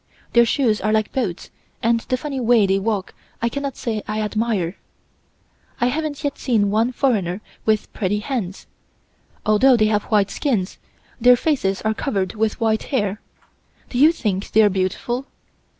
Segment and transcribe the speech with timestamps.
[0.33, 1.51] Their shoes are like boats
[1.83, 4.77] and the funny way they walk I cannot say I admire.
[5.79, 8.65] I haven't yet seen one foreigner with pretty hands.
[9.45, 10.79] Although they have white skins,
[11.19, 13.21] their faces are covered with white hair.
[13.89, 15.27] Do you think they are beautiful?"